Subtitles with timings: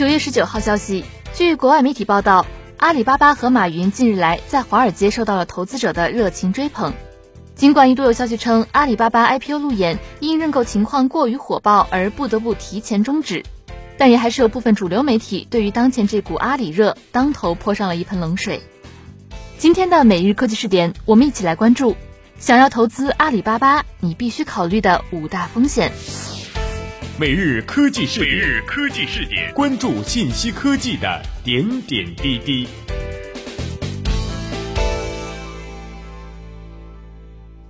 [0.00, 2.46] 九月十九号消息，据国外媒体报道，
[2.78, 6.94] 阿里巴巴和马云近日来在华尔街受到了投资者的热情追捧。
[7.54, 13.44] 尽管一度有消息称阿里巴巴 IPO 路演因认购情况过于火爆而不得不提前终止，
[13.98, 18.62] 但也还是有部分主流媒体对于当前这股阿里热当头泼上了一盆冷水。
[19.58, 21.94] 今天的每日科技视点，我们一起来关注：
[22.38, 25.92] 想要投资阿里巴巴，你必须考虑的五大风险。
[27.20, 32.66] 每日科技视点，每日科技视点，关注信息科技的点点滴滴。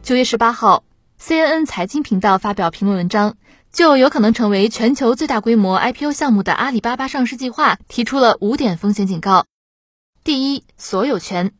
[0.04, 0.84] 九月十八号
[1.20, 3.34] ，CNN 财经频道发表评论文章，
[3.72, 9.46] 就有可能成为全球最大规模 IPO 项目的阿里巴巴上市计划提出了五点风险警告。
[10.22, 11.50] 第一，所有权。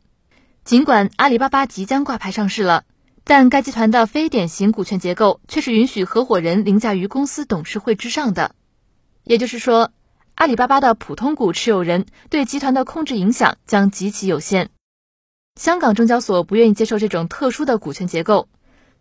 [0.62, 2.84] 尽管阿里巴巴即将挂牌上市了，
[3.24, 8.54] 但该集团的非典型股权结构却是允许合伙人凌驾于公司董事会之上的。
[9.24, 9.92] 也就是说，
[10.34, 14.70] 阿里巴巴的普通股持有人对集团的控制影响将极其有限。
[15.60, 18.48] 香港证交所不愿意接受这种特殊的股权结构，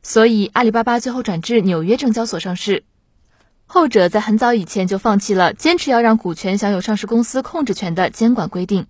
[0.04, 2.84] 所以阿里巴巴最后转至纽约证交所上市。
[3.66, 8.88] 后者在很早以前就放弃了坚持要让股权享有上市公司控制权的监管规定。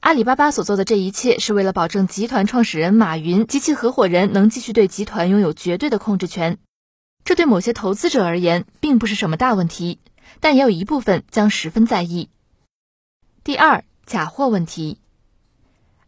[0.00, 6.58] 阿里巴巴所做的这一切是为了保证集团创始人马云及其合伙人能继续对集团拥有绝对的控制权。
[7.24, 9.98] 这对某些投资者而言并不是什么大问题，
[10.40, 12.30] 但也有一部分将十分在意。
[13.42, 14.98] 第二，假货问题。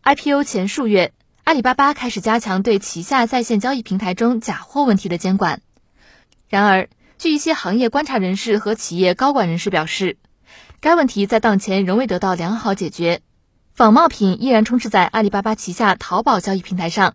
[0.04, 5.60] IPO 前数月，阿里巴巴开始加强对旗下在线交易平台中假货问题的监管。
[6.48, 6.88] 然而，
[7.18, 10.16] 据一些行业观察人士和企业高管人士表示，
[10.80, 13.20] 该问题在当前仍未得到良好解决。
[13.80, 17.14] 仿冒品依然充斥在阿里巴巴旗下淘宝交易平台上。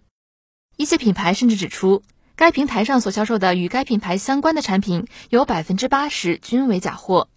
[0.78, 2.02] 一些品牌甚至指出，
[2.36, 7.30] 该平台上所销售的与该品牌相关的产品有百分之八十均为假货。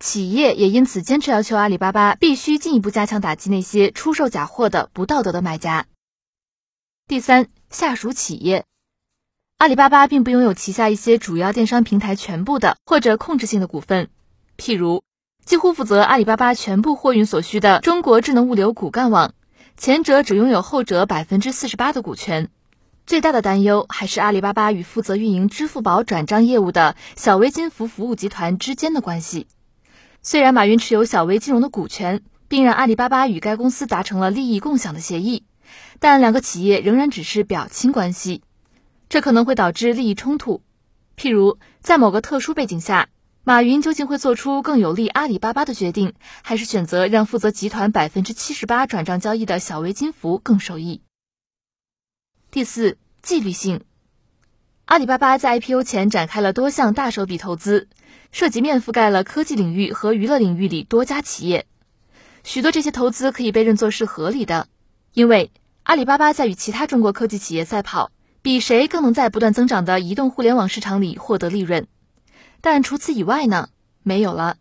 [0.00, 5.84] 企业也因此坚持要求阿里巴巴必须进一步加强打击那些出售假货的不道德的卖家。
[7.06, 8.64] 第三，下属企业，
[9.58, 14.08] 阿里巴巴并不拥有旗下一些主要电商平台全部的或者控制性的股份，
[14.56, 15.04] 譬如
[15.44, 19.34] 几乎负责阿里巴巴全部货运所需的中国智能物流骨干网，
[19.76, 22.48] 前者只拥有后者百分之四十八的股权。
[23.06, 29.46] 最大的担忧还是阿里巴巴与负责运营支付宝转账业务的小微金服服务集团之间的关系。
[30.22, 35.44] 虽然马云持有小微金融的股权，并让阿里巴巴与该公司达成了利益共享的协议，
[35.98, 38.40] 但两个企业仍然只是表亲关系，
[39.10, 40.62] 这可能会导致利益冲突。
[41.18, 43.08] 譬如，在某个特殊背景下，
[43.46, 51.02] 马云究竟会做出更有利阿里巴巴的决定，还是选择让负责集团百分之七十八转账交易的小微金服更受益？
[52.50, 53.82] 第四，纪律性。
[54.86, 57.88] 阿里巴巴在 IPO 前展开了多项大手笔投资，
[58.32, 61.66] 涉及面覆盖了科技领域和娱乐领域里多家企业。
[62.44, 64.68] 许多这些投资可以被认作是合理的，
[65.12, 65.50] 因为
[65.82, 71.86] 阿里巴巴在与其他中国科技企业赛跑，比谁更能在不断增长的移动互联网市场里获得利润。
[72.64, 73.68] 但除此以外呢？
[74.02, 74.56] 没有了。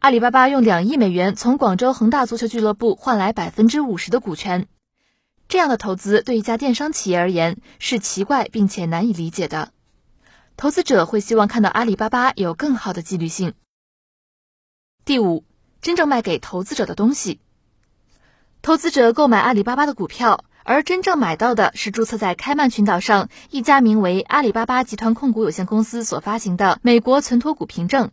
[0.00, 4.68] 阿里巴巴用两亿美元从广州恒大足球俱乐部换来百分之五十的股权。
[5.48, 9.72] 这样的投资对一家电商企业而言是奇怪并且难以理解的。
[10.58, 13.54] 投资者会希望看到阿里巴巴有更好的纪律性。
[15.06, 15.42] 第五，
[15.80, 17.40] 真正卖给投资者的东西。
[18.60, 28.10] 投资者购买阿里巴巴的股票，而真正买到的是注册在开曼群岛上一家名为阿里巴巴集团控股有限公司所发行的美国存托股凭证。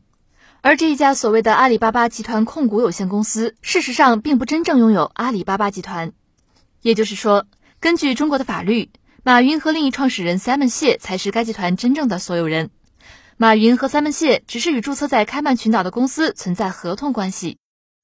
[0.61, 6.13] 而这一家所谓的阿里巴巴集团控股有限公司，事实上并不真正拥有阿里巴巴集团。
[6.83, 7.47] 也就是说，
[7.79, 8.91] 根据中国的法律，
[9.23, 12.69] 马云和另一创始人 Simon 谢才是该集团真正的所有人。
[13.35, 17.57] 马云和 Simon 谢只是与注册在开曼群岛的公司存在合同关系，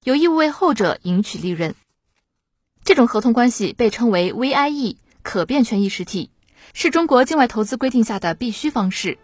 [0.03, 1.75] 有义务为后者赢取利润。
[2.89, 6.31] 这种合同关系被称为 VIE 可变权益实体，
[6.73, 9.19] 是中国境外投资规定下的必须方式。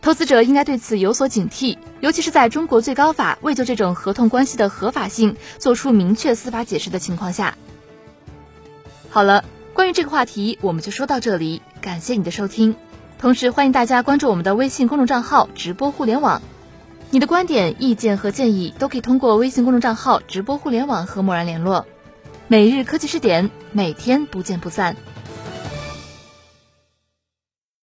[0.00, 7.58] 投资者应该对此有所警惕，尤其是在中国最高法未就这种合同关系的合法性作出明确司法解释的情况下。
[9.10, 9.44] 好了，
[9.74, 11.60] 关于这个话题，我们就说到这里。
[11.82, 12.76] 感谢你的收听，
[13.18, 16.40] 同时欢迎大家关注我们的微信公众账号“直播互联网”。
[17.12, 21.86] 你的观点、意见和建议都可以通过微信公众账号“直播互联网”和默然联络。
[22.48, 24.94] 每日科技视点，每天不见不散。